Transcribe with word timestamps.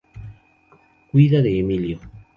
Cuida 1.11 1.43
de 1.43 1.59
Emilio". 1.59 1.99